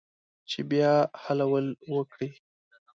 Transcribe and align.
چې 0.49 0.59
بیا 0.69 0.93
حلول 1.23 1.65
وکړي 1.95 2.29